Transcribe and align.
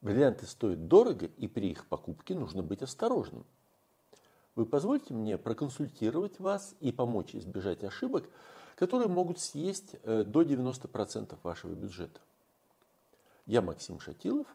Бриллианты 0.00 0.46
стоят 0.46 0.88
дорого, 0.88 1.26
и 1.36 1.46
при 1.46 1.70
их 1.70 1.86
покупке 1.86 2.34
нужно 2.34 2.62
быть 2.62 2.82
осторожным. 2.82 3.44
Вы 4.54 4.66
позвольте 4.66 5.14
мне 5.14 5.36
проконсультировать 5.38 6.40
вас 6.40 6.74
и 6.80 6.90
помочь 6.90 7.34
избежать 7.34 7.84
ошибок, 7.84 8.28
которые 8.76 9.08
могут 9.08 9.38
съесть 9.40 9.96
э, 10.02 10.24
до 10.24 10.42
90% 10.42 11.36
вашего 11.42 11.74
бюджета. 11.74 12.20
Я 13.46 13.60
Максим 13.62 14.00
Шатилов, 14.00 14.46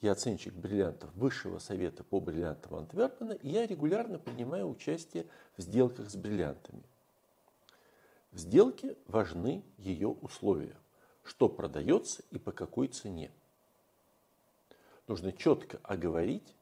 я 0.00 0.12
оценщик 0.12 0.54
бриллиантов 0.54 1.14
Высшего 1.14 1.58
совета 1.58 2.04
по 2.04 2.20
бриллиантам 2.20 2.76
Антверпена, 2.76 3.32
и 3.32 3.48
я 3.48 3.66
регулярно 3.66 4.18
принимаю 4.18 4.68
участие 4.70 5.26
в 5.56 5.62
сделках 5.62 6.10
с 6.10 6.16
бриллиантами. 6.16 6.82
В 8.32 8.38
сделке 8.38 8.96
важны 9.06 9.62
ее 9.78 10.08
условия, 10.08 10.76
что 11.22 11.48
продается 11.48 12.22
и 12.30 12.38
по 12.38 12.52
какой 12.52 12.88
цене. 12.88 13.30
Нужно 15.06 15.32
четко 15.32 15.78
оговорить 15.82 16.54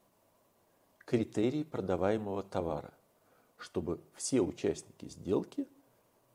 критерии 1.05 1.63
продаваемого 1.63 2.43
товара, 2.43 2.93
чтобы 3.57 4.01
все 4.15 4.41
участники 4.41 5.07
сделки 5.07 5.67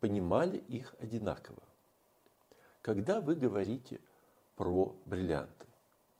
понимали 0.00 0.58
их 0.68 0.94
одинаково. 1.00 1.62
Когда 2.82 3.20
вы 3.20 3.34
говорите 3.34 4.00
про 4.56 4.94
бриллианты, 5.04 5.66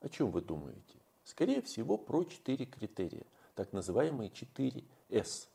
о 0.01 0.09
чем 0.09 0.30
вы 0.30 0.42
думаете? 0.42 0.98
Скорее 1.24 1.62
всего, 1.62 1.97
про 1.97 2.25
четыре 2.25 2.66
критерия, 2.66 3.25
так 3.55 3.73
называемые 3.73 4.30
4С. 4.30 5.48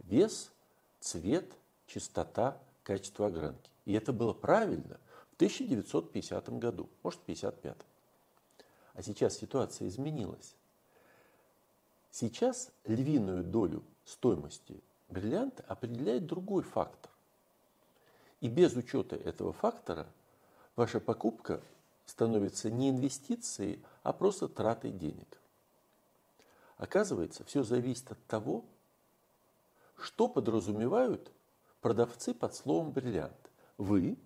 Вес, 0.00 0.52
цвет, 1.00 1.52
чистота, 1.86 2.60
качество 2.82 3.26
огранки. 3.26 3.70
И 3.84 3.92
это 3.92 4.12
было 4.12 4.32
правильно 4.32 4.98
в 5.32 5.34
1950 5.36 6.58
году, 6.58 6.88
может, 7.02 7.20
в 7.20 7.22
1955. 7.24 7.76
А 8.94 9.02
сейчас 9.02 9.36
ситуация 9.36 9.88
изменилась. 9.88 10.54
Сейчас 12.10 12.70
львиную 12.84 13.42
долю 13.42 13.82
стоимости 14.04 14.80
бриллианта 15.08 15.64
определяет 15.64 16.26
другой 16.26 16.62
фактор. 16.62 17.10
И 18.40 18.48
без 18.48 18.74
учета 18.76 19.16
этого 19.16 19.52
фактора 19.52 20.06
ваша 20.76 21.00
покупка 21.00 21.60
становится 22.06 22.70
не 22.70 22.90
инвестицией, 22.90 23.82
а 24.02 24.12
просто 24.12 24.48
тратой 24.48 24.92
денег. 24.92 25.40
Оказывается, 26.76 27.44
все 27.44 27.62
зависит 27.62 28.12
от 28.12 28.24
того, 28.26 28.64
что 29.96 30.28
подразумевают 30.28 31.32
продавцы 31.80 32.34
под 32.34 32.54
словом 32.54 32.92
бриллиант. 32.92 33.50
Вы, 33.78 34.18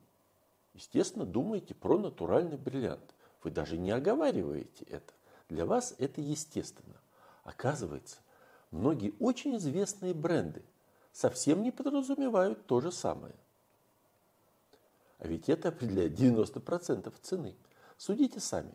естественно, 0.75 1.25
думаете 1.25 1.75
про 1.75 1.99
натуральный 1.99 2.57
бриллиант. 2.57 3.15
Вы 3.43 3.51
даже 3.51 3.77
не 3.77 3.91
оговариваете 3.91 4.85
это. 4.87 5.13
Для 5.49 5.65
вас 5.65 5.95
это 5.99 6.21
естественно. 6.21 6.97
Оказывается, 7.45 8.19
многие 8.71 9.15
очень 9.19 9.57
известные 9.57 10.15
бренды 10.15 10.63
совсем 11.13 11.63
не 11.63 11.71
подразумевают 11.71 12.67
то 12.67 12.81
же 12.81 12.93
самое. 12.93 13.35
А 15.19 15.27
ведь 15.27 15.49
это 15.49 15.69
определяет 15.69 16.13
90% 16.13 17.13
цены. 17.23 17.57
Судите 17.97 18.41
сами. 18.41 18.73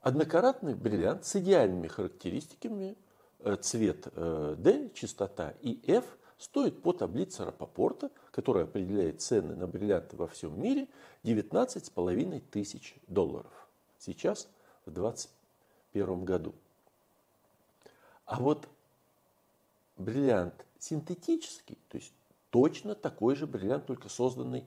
Однокаратный 0.00 0.74
бриллиант 0.74 1.24
с 1.24 1.36
идеальными 1.36 1.86
характеристиками, 1.86 2.98
э, 3.38 3.56
цвет 3.56 4.08
э, 4.12 4.56
D, 4.58 4.90
чистота 4.94 5.54
и 5.62 5.80
F 5.90 6.04
стоит 6.42 6.82
по 6.82 6.92
таблице 6.92 7.44
Рапопорта, 7.44 8.10
которая 8.32 8.64
определяет 8.64 9.22
цены 9.22 9.54
на 9.54 9.68
бриллианты 9.68 10.16
во 10.16 10.26
всем 10.26 10.60
мире, 10.60 10.88
19,5 11.22 12.42
тысяч 12.50 12.96
долларов. 13.06 13.68
Сейчас 13.98 14.48
в 14.84 14.90
2021 14.90 16.24
году. 16.24 16.52
А 18.26 18.40
вот 18.40 18.68
бриллиант 19.96 20.66
синтетический, 20.80 21.78
то 21.88 21.98
есть 21.98 22.12
точно 22.50 22.96
такой 22.96 23.36
же 23.36 23.46
бриллиант, 23.46 23.86
только 23.86 24.08
созданный 24.08 24.64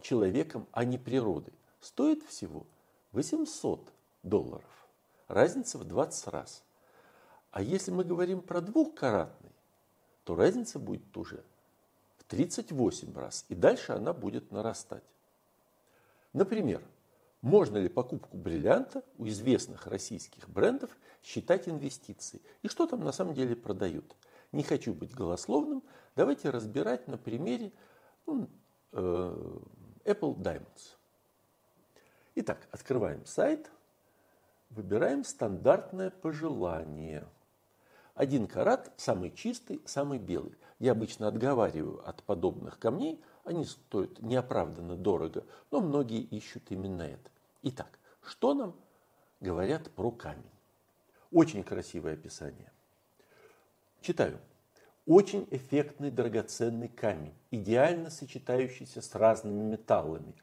человеком, 0.00 0.66
а 0.72 0.86
не 0.86 0.96
природой, 0.96 1.52
стоит 1.80 2.24
всего 2.24 2.64
800 3.12 3.86
долларов. 4.22 4.88
Разница 5.28 5.76
в 5.76 5.84
20 5.84 6.26
раз. 6.28 6.62
А 7.50 7.60
если 7.60 7.90
мы 7.90 8.02
говорим 8.02 8.40
про 8.40 8.62
двухкаратный, 8.62 9.50
то 10.30 10.36
разница 10.36 10.78
будет 10.78 11.16
уже 11.16 11.42
в 12.18 12.22
38 12.22 13.16
раз. 13.16 13.44
И 13.48 13.56
дальше 13.56 13.90
она 13.90 14.12
будет 14.12 14.52
нарастать. 14.52 15.02
Например, 16.32 16.80
можно 17.42 17.78
ли 17.78 17.88
покупку 17.88 18.36
бриллианта 18.36 19.02
у 19.18 19.26
известных 19.26 19.88
российских 19.88 20.48
брендов 20.48 20.96
считать 21.24 21.68
инвестицией? 21.68 22.44
И 22.62 22.68
что 22.68 22.86
там 22.86 23.00
на 23.00 23.10
самом 23.10 23.34
деле 23.34 23.56
продают? 23.56 24.14
Не 24.52 24.62
хочу 24.62 24.94
быть 24.94 25.12
голословным, 25.12 25.82
давайте 26.14 26.50
разбирать 26.50 27.08
на 27.08 27.18
примере 27.18 27.72
ну, 28.24 28.48
э, 28.92 29.58
Apple 30.04 30.36
Diamonds. 30.36 30.94
Итак, 32.36 32.68
открываем 32.70 33.26
сайт, 33.26 33.68
выбираем 34.68 35.24
стандартное 35.24 36.10
пожелание. 36.10 37.26
Один 38.20 38.48
карат 38.48 38.92
самый 38.98 39.30
чистый, 39.30 39.80
самый 39.86 40.18
белый. 40.18 40.54
Я 40.78 40.92
обычно 40.92 41.26
отговариваю 41.26 42.06
от 42.06 42.22
подобных 42.22 42.78
камней, 42.78 43.18
они 43.44 43.64
стоят 43.64 44.20
неоправданно 44.20 44.94
дорого, 44.94 45.46
но 45.70 45.80
многие 45.80 46.20
ищут 46.20 46.64
именно 46.68 47.00
это. 47.00 47.30
Итак, 47.62 47.98
что 48.22 48.52
нам 48.52 48.76
говорят 49.40 49.90
про 49.92 50.10
камень? 50.10 50.50
Очень 51.32 51.64
красивое 51.64 52.12
описание. 52.12 52.70
Читаю. 54.02 54.38
Очень 55.06 55.48
эффектный 55.50 56.10
драгоценный 56.10 56.88
камень, 56.88 57.32
идеально 57.50 58.10
сочетающийся 58.10 59.00
с 59.00 59.14
разными 59.14 59.62
металлами. 59.62 60.34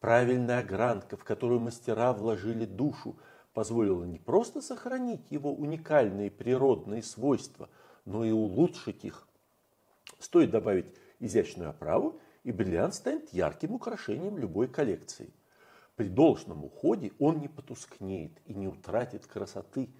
Правильная 0.00 0.58
огранка, 0.58 1.16
в 1.16 1.22
которую 1.22 1.60
мастера 1.60 2.14
вложили 2.14 2.64
душу, 2.64 3.16
позволила 3.52 4.04
не 4.04 4.18
просто 4.18 4.62
сохранить 4.62 5.30
его 5.30 5.52
уникальные 5.52 6.30
природные 6.30 7.02
свойства, 7.02 7.68
но 8.04 8.24
и 8.24 8.30
улучшить 8.30 9.04
их. 9.04 9.26
Стоит 10.18 10.50
добавить 10.50 10.86
изящную 11.18 11.70
оправу 11.70 12.20
и 12.44 12.52
бриллиант 12.52 12.94
станет 12.94 13.32
ярким 13.32 13.74
украшением 13.74 14.38
любой 14.38 14.68
коллекции. 14.68 15.32
При 15.96 16.08
должном 16.08 16.64
уходе 16.64 17.12
он 17.18 17.40
не 17.40 17.48
потускнеет 17.48 18.32
и 18.46 18.54
не 18.54 18.66
утратит 18.66 19.26
красоты. 19.26 19.90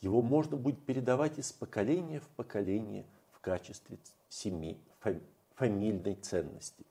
Его 0.00 0.20
можно 0.20 0.56
будет 0.56 0.84
передавать 0.84 1.38
из 1.38 1.52
поколения 1.52 2.20
в 2.20 2.28
поколение 2.28 3.06
в 3.30 3.40
качестве 3.40 3.98
семей, 4.28 4.80
фамильной 5.54 6.14
ценности. 6.16 6.84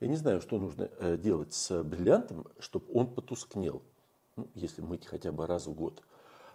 Я 0.00 0.08
не 0.08 0.16
знаю, 0.16 0.40
что 0.40 0.58
нужно 0.58 0.90
э, 0.98 1.16
делать 1.16 1.52
с 1.52 1.82
бриллиантом, 1.84 2.46
чтобы 2.58 2.86
он 2.92 3.06
потускнел, 3.14 3.82
ну, 4.36 4.48
если 4.54 4.82
мыть 4.82 5.06
хотя 5.06 5.32
бы 5.32 5.46
раз 5.46 5.66
в 5.66 5.74
год. 5.74 6.02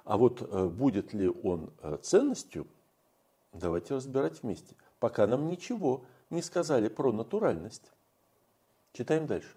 А 0.04 0.18
вот 0.18 0.42
э, 0.42 0.68
будет 0.68 1.14
ли 1.14 1.28
он 1.28 1.74
э, 1.82 1.98
ценностью, 2.02 2.68
давайте 3.54 3.96
разбирать 3.96 4.42
вместе. 4.42 4.76
Пока 5.00 5.28
нам 5.28 5.48
ничего 5.48 6.06
не 6.30 6.42
сказали 6.42 6.88
про 6.88 7.12
натуральность. 7.12 7.92
Читаем 8.94 9.28
дальше. 9.28 9.56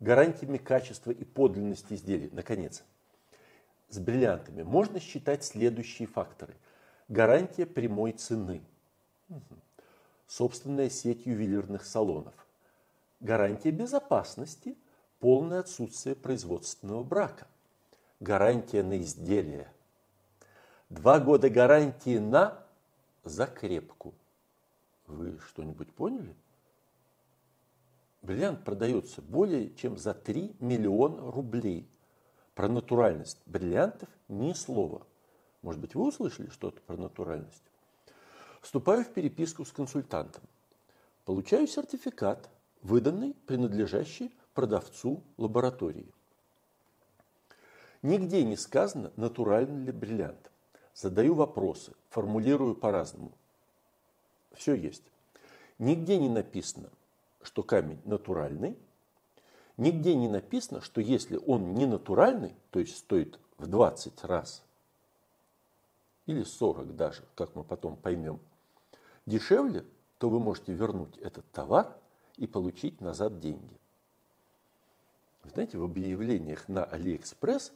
Гарантиями 0.00 0.58
качества 0.58 1.10
и 1.10 1.24
подлинности 1.24 1.94
изделий. 1.94 2.28
Наконец, 2.32 2.84
с 3.88 3.98
бриллиантами 3.98 4.62
можно 4.62 5.00
считать 5.00 5.44
следующие 5.44 6.08
факторы. 6.08 6.56
Гарантия 7.08 7.66
прямой 7.66 8.12
цены. 8.12 8.62
Собственная 10.26 10.90
сеть 10.90 11.24
ювелирных 11.24 11.84
салонов. 11.84 12.34
Гарантия 13.20 13.70
безопасности. 13.70 14.76
Полное 15.26 15.58
отсутствие 15.58 16.14
производственного 16.14 17.02
брака. 17.02 17.48
Гарантия 18.20 18.84
на 18.84 18.96
изделие. 18.98 19.68
Два 20.88 21.18
года 21.18 21.50
гарантии 21.50 22.18
на 22.18 22.64
закрепку. 23.24 24.14
Вы 25.08 25.40
что-нибудь 25.40 25.92
поняли? 25.92 26.32
Бриллиант 28.22 28.62
продается 28.62 29.20
более 29.20 29.74
чем 29.74 29.98
за 29.98 30.14
3 30.14 30.58
миллиона 30.60 31.32
рублей. 31.32 31.90
Про 32.54 32.68
натуральность 32.68 33.40
бриллиантов 33.46 34.08
ни 34.28 34.52
слова. 34.52 35.04
Может 35.60 35.80
быть, 35.80 35.96
вы 35.96 36.06
услышали 36.06 36.50
что-то 36.50 36.80
про 36.82 36.96
натуральность? 36.96 37.64
Вступаю 38.62 39.02
в 39.02 39.08
переписку 39.08 39.64
с 39.64 39.72
консультантом. 39.72 40.44
Получаю 41.24 41.66
сертификат, 41.66 42.48
выданный, 42.82 43.34
принадлежащий 43.48 44.30
продавцу 44.56 45.22
лаборатории. 45.36 46.10
Нигде 48.00 48.42
не 48.42 48.56
сказано, 48.56 49.12
натуральный 49.16 49.84
ли 49.84 49.92
бриллиант. 49.92 50.50
Задаю 50.94 51.34
вопросы, 51.34 51.92
формулирую 52.08 52.74
по-разному. 52.74 53.32
Все 54.54 54.74
есть. 54.74 55.02
Нигде 55.78 56.18
не 56.18 56.30
написано, 56.30 56.88
что 57.42 57.62
камень 57.62 58.00
натуральный. 58.06 58.78
Нигде 59.76 60.14
не 60.14 60.26
написано, 60.26 60.80
что 60.80 61.02
если 61.02 61.36
он 61.46 61.74
не 61.74 61.84
натуральный, 61.84 62.54
то 62.70 62.80
есть 62.80 62.96
стоит 62.96 63.38
в 63.58 63.66
20 63.66 64.24
раз 64.24 64.64
или 66.24 66.42
40 66.42 66.96
даже, 66.96 67.24
как 67.34 67.54
мы 67.54 67.62
потом 67.62 67.96
поймем, 67.96 68.40
дешевле, 69.26 69.84
то 70.16 70.30
вы 70.30 70.40
можете 70.40 70.72
вернуть 70.72 71.18
этот 71.18 71.44
товар 71.52 71.94
и 72.36 72.46
получить 72.46 73.02
назад 73.02 73.38
деньги. 73.38 73.78
Знаете, 75.52 75.78
в 75.78 75.84
объявлениях 75.84 76.68
на 76.68 76.84
Алиэкспресс 76.84 77.72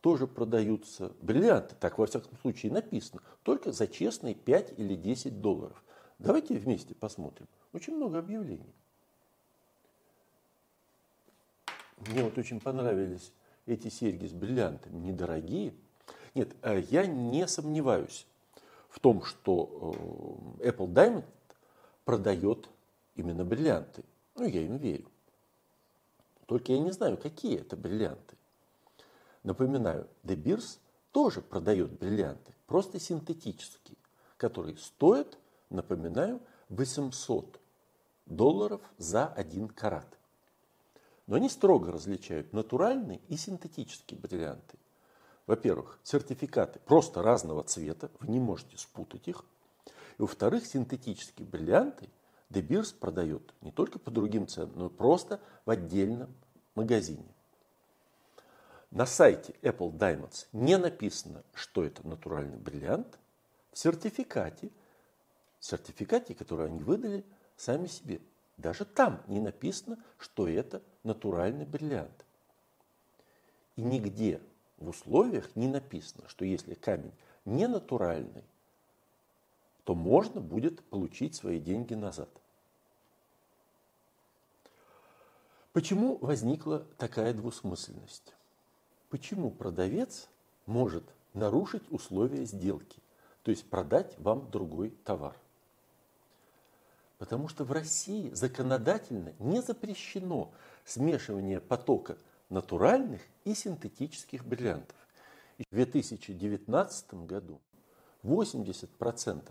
тоже 0.00 0.26
продаются 0.26 1.12
бриллианты, 1.20 1.74
так 1.80 1.98
во 1.98 2.06
всяком 2.06 2.36
случае 2.38 2.72
написано, 2.72 3.22
только 3.42 3.72
за 3.72 3.86
честные 3.86 4.34
5 4.34 4.74
или 4.78 4.94
10 4.94 5.40
долларов. 5.40 5.82
Давайте 6.18 6.58
вместе 6.58 6.94
посмотрим. 6.94 7.48
Очень 7.72 7.96
много 7.96 8.18
объявлений. 8.18 8.72
Мне 11.98 12.22
вот 12.22 12.38
очень 12.38 12.60
понравились 12.60 13.32
эти 13.66 13.88
серьги 13.88 14.26
с 14.26 14.32
бриллиантами, 14.32 14.98
недорогие. 14.98 15.74
Нет, 16.34 16.54
э, 16.62 16.82
я 16.90 17.06
не 17.06 17.46
сомневаюсь 17.48 18.26
в 18.88 19.00
том, 19.00 19.24
что 19.24 19.94
э, 20.60 20.68
Apple 20.68 20.92
Diamond 20.92 21.24
продает 22.04 22.68
именно 23.14 23.44
бриллианты. 23.44 24.04
Ну, 24.36 24.46
я 24.46 24.62
им 24.62 24.76
верю. 24.76 25.06
Только 26.46 26.72
я 26.72 26.78
не 26.78 26.92
знаю, 26.92 27.16
какие 27.16 27.60
это 27.60 27.76
бриллианты. 27.76 28.36
Напоминаю, 29.42 30.08
De 30.22 30.36
Beers 30.36 30.78
тоже 31.12 31.40
продает 31.40 31.92
бриллианты, 31.92 32.54
просто 32.66 32.98
синтетические, 32.98 33.96
которые 34.36 34.76
стоят, 34.76 35.38
напоминаю, 35.70 36.40
800 36.68 37.60
долларов 38.26 38.80
за 38.98 39.26
один 39.26 39.68
карат. 39.68 40.18
Но 41.26 41.36
они 41.36 41.48
строго 41.48 41.90
различают 41.90 42.52
натуральные 42.52 43.20
и 43.28 43.36
синтетические 43.36 44.20
бриллианты. 44.20 44.78
Во-первых, 45.46 45.98
сертификаты 46.02 46.80
просто 46.80 47.22
разного 47.22 47.62
цвета, 47.62 48.10
вы 48.20 48.28
не 48.28 48.40
можете 48.40 48.78
спутать 48.78 49.28
их. 49.28 49.44
И 50.18 50.22
во-вторых, 50.22 50.66
синтетические 50.66 51.46
бриллианты 51.46 52.08
Beers 52.50 52.94
продает 52.94 53.54
не 53.60 53.72
только 53.72 53.98
по 53.98 54.10
другим 54.10 54.46
ценам, 54.46 54.72
но 54.76 54.86
и 54.86 54.90
просто 54.90 55.40
в 55.64 55.70
отдельном 55.70 56.34
магазине. 56.74 57.26
На 58.90 59.04
сайте 59.04 59.54
Apple 59.62 59.92
Diamonds 59.92 60.46
не 60.52 60.78
написано, 60.78 61.42
что 61.52 61.84
это 61.84 62.06
натуральный 62.06 62.56
бриллиант. 62.56 63.18
В 63.72 63.78
сертификате, 63.78 64.70
сертификате, 65.60 66.34
который 66.34 66.66
они 66.66 66.82
выдали 66.82 67.24
сами 67.56 67.88
себе, 67.88 68.20
даже 68.56 68.84
там 68.84 69.22
не 69.26 69.40
написано, 69.40 69.98
что 70.18 70.48
это 70.48 70.82
натуральный 71.02 71.66
бриллиант. 71.66 72.24
И 73.74 73.82
нигде 73.82 74.40
в 74.78 74.88
условиях 74.88 75.54
не 75.56 75.68
написано, 75.68 76.26
что 76.28 76.44
если 76.44 76.74
камень 76.74 77.12
не 77.44 77.68
натуральный, 77.68 78.44
то 79.86 79.94
можно 79.94 80.40
будет 80.40 80.82
получить 80.86 81.36
свои 81.36 81.60
деньги 81.60 81.94
назад. 81.94 82.28
Почему 85.72 86.16
возникла 86.16 86.80
такая 86.98 87.32
двусмысленность? 87.32 88.34
Почему 89.10 89.48
продавец 89.52 90.28
может 90.66 91.04
нарушить 91.34 91.84
условия 91.92 92.44
сделки, 92.46 92.98
то 93.44 93.52
есть 93.52 93.70
продать 93.70 94.18
вам 94.18 94.50
другой 94.50 94.90
товар? 95.04 95.36
Потому 97.18 97.46
что 97.46 97.62
в 97.62 97.70
России 97.70 98.30
законодательно 98.30 99.34
не 99.38 99.62
запрещено 99.62 100.52
смешивание 100.84 101.60
потока 101.60 102.18
натуральных 102.48 103.20
и 103.44 103.54
синтетических 103.54 104.44
бриллиантов. 104.44 104.96
И 105.58 105.62
в 105.62 105.70
2019 105.70 107.14
году 107.24 107.60
80% 108.24 109.48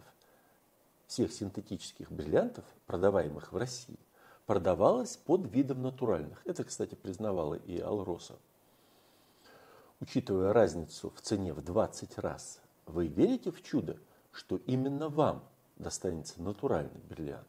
всех 1.08 1.32
синтетических 1.32 2.12
бриллиантов, 2.12 2.66
продаваемых 2.88 3.52
в 3.52 3.58
России, 3.58 4.00
продавалось 4.46 5.18
под 5.18 5.52
видом 5.52 5.82
натуральных. 5.82 6.42
Это, 6.46 6.64
кстати, 6.64 6.96
признавала 6.96 7.56
и 7.56 7.80
Алроса. 7.80 8.36
Учитывая 10.00 10.54
разницу 10.54 11.12
в 11.16 11.22
цене 11.22 11.54
в 11.54 11.64
20 11.64 12.18
раз, 12.20 12.60
вы 12.86 13.08
верите 13.08 13.52
в 13.52 13.64
чудо, 13.64 13.98
что 14.32 14.58
именно 14.58 15.10
вам 15.10 15.48
достанется 15.78 16.42
натуральный 16.42 17.02
бриллиант? 17.10 17.48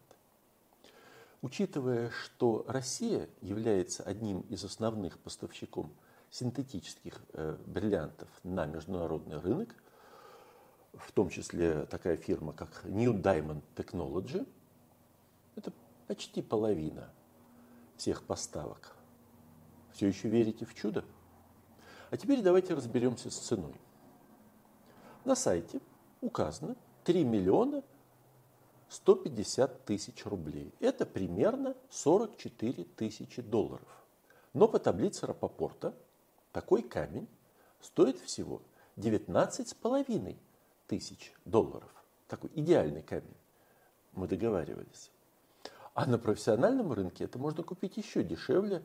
Учитывая, 1.41 2.09
что 2.09 2.65
Россия 2.67 3.29
является 3.41 4.03
одним 4.03 4.41
из 4.41 4.63
основных 4.63 5.19
поставщиков 5.19 5.87
синтетических 6.31 7.21
э, 7.33 7.57
бриллиантов 7.65 8.27
на 8.43 8.65
международный 8.65 9.39
рынок, 9.39 9.75
в 10.99 11.11
том 11.11 11.29
числе 11.29 11.85
такая 11.85 12.17
фирма, 12.17 12.53
как 12.53 12.83
New 12.85 13.13
Diamond 13.13 13.61
Technology, 13.75 14.47
это 15.55 15.71
почти 16.07 16.41
половина 16.41 17.11
всех 17.97 18.23
поставок. 18.23 18.95
Все 19.93 20.07
еще 20.07 20.29
верите 20.29 20.65
в 20.65 20.73
чудо? 20.73 21.03
А 22.09 22.17
теперь 22.17 22.41
давайте 22.41 22.73
разберемся 22.73 23.29
с 23.29 23.37
ценой. 23.37 23.75
На 25.25 25.35
сайте 25.35 25.81
указано 26.21 26.75
3 27.03 27.23
миллиона 27.23 27.83
150 28.89 29.85
тысяч 29.85 30.25
рублей. 30.25 30.73
Это 30.79 31.05
примерно 31.05 31.75
44 31.89 32.83
тысячи 32.95 33.41
долларов. 33.41 33.87
Но 34.53 34.67
по 34.67 34.79
таблице 34.79 35.25
Рапопорта 35.25 35.93
такой 36.51 36.81
камень 36.81 37.27
стоит 37.81 38.19
всего 38.19 38.61
19,5 38.95 40.37
тысяч 40.87 41.33
долларов. 41.45 41.89
Такой 42.27 42.49
идеальный 42.55 43.03
камень. 43.03 43.37
Мы 44.13 44.27
договаривались. 44.27 45.11
А 45.93 46.05
на 46.05 46.17
профессиональном 46.17 46.91
рынке 46.91 47.23
это 47.23 47.39
можно 47.39 47.63
купить 47.63 47.97
еще 47.97 48.23
дешевле, 48.23 48.83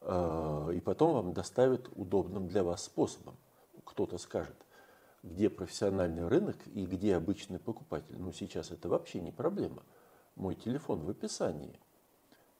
э, 0.00 0.70
и 0.74 0.80
потом 0.80 1.14
вам 1.14 1.32
доставят 1.32 1.88
удобным 1.96 2.48
для 2.48 2.62
вас 2.62 2.84
способом. 2.84 3.36
Кто-то 3.84 4.18
скажет, 4.18 4.56
где 5.22 5.48
профессиональный 5.48 6.28
рынок 6.28 6.56
и 6.66 6.86
где 6.86 7.16
обычный 7.16 7.58
покупатель. 7.58 8.16
Но 8.18 8.30
сейчас 8.32 8.70
это 8.70 8.88
вообще 8.88 9.20
не 9.20 9.32
проблема. 9.32 9.82
Мой 10.36 10.54
телефон 10.54 11.00
в 11.00 11.10
описании. 11.10 11.80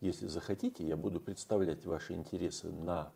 Если 0.00 0.26
захотите, 0.26 0.86
я 0.86 0.96
буду 0.96 1.20
представлять 1.20 1.84
ваши 1.86 2.14
интересы 2.14 2.72
на 2.72 3.12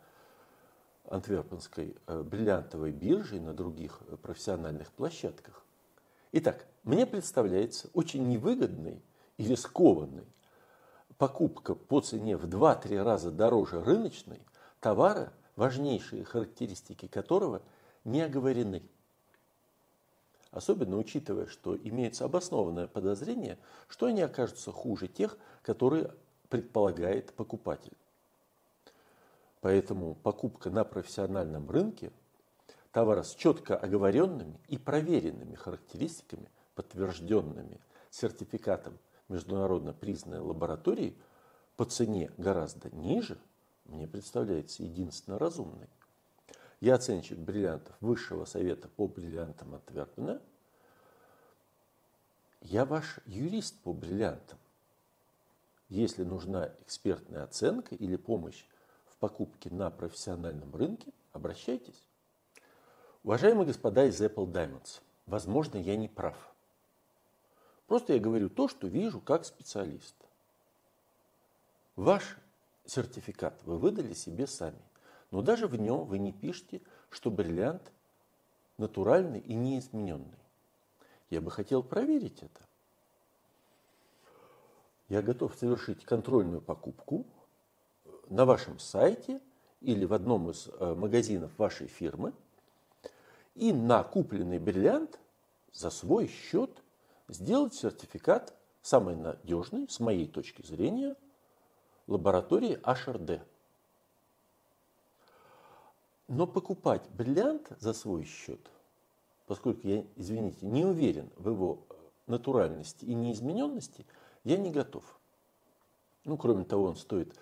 Антверпенской 1.11 1.97
э, 2.07 2.23
бриллиантовой 2.23 2.93
бирже 2.93 3.37
и 3.37 3.41
на 3.41 3.55
других 3.55 4.01
э, 4.07 4.17
профессиональных 4.17 4.93
площадках. 4.93 5.65
Итак, 6.33 6.67
мне 6.85 7.07
представляется 7.07 7.89
очень 7.95 8.29
невыгодной 8.29 9.03
и 9.39 9.47
рискованной 9.47 10.27
покупка 11.17 11.75
по 11.75 12.01
цене 12.01 12.37
в 12.37 12.45
2-3 12.45 13.03
раза 13.03 13.31
дороже 13.31 13.83
рыночной 13.83 14.41
товара, 14.81 15.33
важнейшие 15.57 16.25
характеристики 16.25 17.09
которого 17.09 17.63
не 18.05 18.21
оговорены. 18.21 18.83
Особенно 20.51 20.97
учитывая, 20.97 21.47
что 21.47 21.77
имеется 21.77 22.25
обоснованное 22.25 22.87
подозрение, 22.87 23.59
что 23.89 24.07
они 24.07 24.23
окажутся 24.23 24.73
хуже 24.73 25.09
тех, 25.09 25.37
которые 25.63 26.15
предполагает 26.49 27.33
покупатель. 27.35 27.97
Поэтому 29.61 30.15
покупка 30.15 30.71
на 30.71 30.85
профессиональном 30.85 31.69
рынке 31.69 32.13
товара 32.93 33.23
с 33.23 33.35
четко 33.35 33.77
оговоренными 33.77 34.61
и 34.69 34.79
проверенными 34.79 35.55
характеристиками, 35.55 36.51
подтвержденными 36.75 37.81
сертификатом 38.11 38.99
международно 39.29 39.93
признанной 39.93 40.41
лаборатории 40.41 41.17
по 41.77 41.85
цене 41.85 42.31
гораздо 42.39 42.91
ниже, 42.91 43.39
мне 43.85 44.07
представляется 44.07 44.83
единственно 44.83 45.39
разумной. 45.39 45.89
Я 46.81 46.95
оценщик 46.95 47.39
бриллиантов 47.39 47.97
Высшего 48.01 48.45
совета 48.45 48.89
по 48.89 49.09
бриллиантам 49.09 49.75
Антверпена. 49.75 50.41
Я 52.61 52.85
ваш 52.85 53.19
юрист 53.27 53.79
по 53.83 53.93
бриллиантам. 53.93 54.59
Если 55.89 56.23
нужна 56.23 56.73
экспертная 56.81 57.45
оценка 57.45 57.95
или 57.95 58.17
помощь 58.17 58.65
в 59.07 59.17
покупке 59.17 59.71
на 59.71 59.91
профессиональном 59.91 60.75
рынке, 60.75 61.13
обращайтесь. 61.33 62.07
Уважаемые 63.29 63.67
господа 63.67 64.07
из 64.07 64.23
Apple 64.23 64.51
Diamonds, 64.51 65.03
возможно, 65.27 65.77
я 65.77 65.97
не 65.97 66.09
прав. 66.09 66.35
Просто 67.87 68.15
я 68.15 68.19
говорю 68.19 68.49
то, 68.49 68.69
что 68.69 68.87
вижу 68.87 69.21
как 69.21 69.45
специалист. 69.45 70.15
Ваш 71.95 72.39
сертификат 72.87 73.63
вы 73.65 73.77
выдали 73.77 74.15
себе 74.15 74.47
сами. 74.47 74.81
Но 75.31 75.43
даже 75.43 75.67
в 75.67 75.77
нем 75.77 76.07
вы 76.07 76.19
не 76.19 76.33
пишете, 76.33 76.81
что 77.11 77.31
бриллиант 77.31 77.93
натуральный 78.79 79.41
и 79.41 79.53
неизмененный. 79.53 80.39
Я 81.29 81.43
бы 81.43 81.51
хотел 81.51 81.83
проверить 81.83 82.43
это. 82.43 82.63
Я 85.11 85.21
готов 85.21 85.55
совершить 85.55 86.03
контрольную 86.07 86.63
покупку 86.63 87.27
на 88.31 88.47
вашем 88.47 88.79
сайте 88.79 89.39
или 89.83 90.07
в 90.07 90.15
одном 90.15 90.49
из 90.49 90.67
э, 90.67 90.95
магазинов 90.95 91.51
вашей 91.59 91.89
фирмы 91.89 92.33
и 93.59 93.73
на 93.73 94.05
купленный 94.05 94.59
бриллиант 94.59 95.19
за 95.73 95.91
свой 95.91 96.29
счет 96.29 96.71
сделать 97.29 97.75
сертификат 97.75 98.55
самый 98.83 99.17
надежный, 99.17 99.89
с 99.89 99.99
моей 100.01 100.27
точки 100.27 100.65
зрения, 100.65 101.17
лаборатории 102.07 102.81
HRD. 102.83 103.43
Но 106.29 106.47
покупать 106.47 107.03
бриллиант 107.11 107.73
за 107.81 107.93
свой 107.93 108.25
счет, 108.25 108.61
поскольку 109.47 109.89
я, 109.89 110.05
извините, 110.17 110.67
не 110.67 110.85
уверен 110.85 111.31
в 111.37 111.49
его 111.49 111.81
натуральности 112.27 113.05
и 113.05 113.15
неизмененности, 113.15 114.07
я 114.45 114.57
не 114.57 114.71
готов. 114.71 115.05
Ну, 116.25 116.37
кроме 116.37 116.65
того, 116.65 116.85
он 116.85 116.97
стоит 116.97 117.35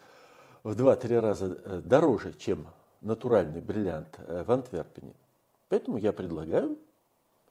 в 0.63 0.73
2-3 0.73 1.19
раза 1.21 1.47
э, 1.47 1.81
дороже, 1.85 2.33
чем 2.33 2.69
натуральный 3.01 3.61
бриллиант 3.61 4.19
э, 4.19 4.45
в 4.45 4.51
Антверпене. 4.51 5.15
Поэтому 5.69 5.99
я 5.99 6.13
предлагаю, 6.13 6.79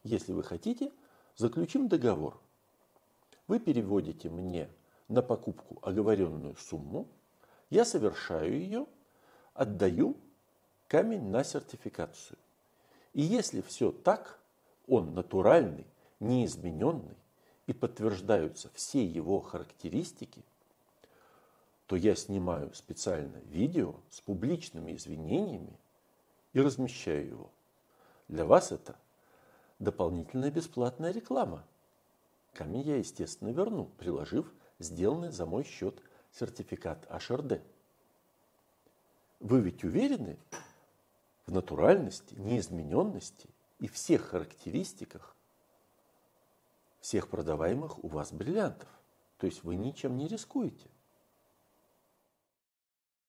если 0.04 0.34
вы 0.34 0.44
хотите, 0.44 0.92
заключим 1.36 1.88
договор. 1.88 2.40
Вы 3.48 3.60
переводите 3.60 4.30
мне 4.30 4.70
на 5.08 5.22
покупку 5.22 5.80
оговоренную 5.82 6.56
сумму, 6.56 7.08
я 7.70 7.86
совершаю 7.86 8.54
ее, 8.54 8.86
отдаю 9.54 10.18
камень 10.88 11.30
на 11.30 11.44
сертификацию. 11.44 12.38
И 13.14 13.22
если 13.22 13.62
все 13.62 13.92
так, 13.92 14.40
он 14.88 15.14
натуральный, 15.14 15.86
неизмененный 16.20 17.18
и 17.68 17.74
подтверждаются 17.74 18.70
все 18.74 19.06
его 19.06 19.40
характеристики– 19.40 20.44
то 21.88 21.96
я 21.96 22.16
снимаю 22.16 22.74
специально 22.74 23.38
видео 23.46 23.96
с 24.10 24.22
публичными 24.22 24.96
извинениями 24.96 25.78
и 26.54 26.62
размещаю 26.62 27.28
его. 27.28 27.50
Для 28.28 28.46
вас 28.46 28.72
это 28.72 28.96
дополнительная 29.80 30.52
бесплатная 30.52 31.12
реклама. 31.12 31.66
Камень 32.54 32.82
я, 32.82 32.98
естественно, 32.98 33.50
верну, 33.50 33.86
приложив 33.98 34.52
сделанный 34.80 35.32
за 35.32 35.46
мой 35.46 35.64
счет 35.64 36.02
сертификат 36.32 37.06
HRD. 37.08 37.62
Вы 39.40 39.62
ведь 39.62 39.84
уверены 39.84 40.38
в 41.46 41.52
натуральности, 41.52 42.36
неизмененности 42.36 43.50
и 43.80 43.88
всех 43.88 44.30
характеристиках 44.30 45.36
всех 47.06 47.28
продаваемых 47.28 48.04
у 48.04 48.08
вас 48.08 48.34
бриллиантов. 48.34 48.90
То 49.38 49.46
есть 49.46 49.64
вы 49.64 49.76
ничем 49.76 50.18
не 50.18 50.28
рискуете. 50.28 50.90